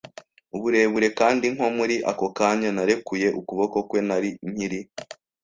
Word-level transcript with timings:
uburebure, 0.55 1.07
kandi 1.19 1.45
nko 1.53 1.67
muri 1.77 1.95
ako 2.11 2.25
kanya, 2.37 2.69
narekuye 2.75 3.27
ukuboko 3.39 3.77
kwe, 3.89 3.99
nari 4.07 4.29
nkiri 4.51 4.79